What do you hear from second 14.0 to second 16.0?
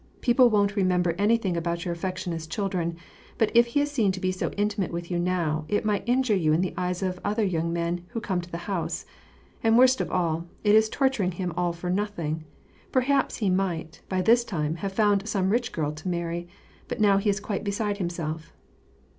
by this time, have found some rich girl